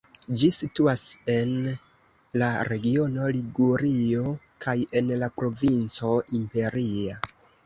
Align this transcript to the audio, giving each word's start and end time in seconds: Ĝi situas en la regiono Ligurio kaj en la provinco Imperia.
Ĝi 0.41 0.47
situas 0.55 1.01
en 1.33 1.51
la 2.43 2.47
regiono 2.69 3.27
Ligurio 3.35 4.33
kaj 4.67 4.75
en 5.03 5.13
la 5.25 5.31
provinco 5.37 6.13
Imperia. 6.41 7.21